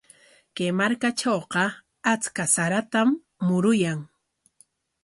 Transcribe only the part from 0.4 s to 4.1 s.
Kay markatrawqa achka saratam muruyan.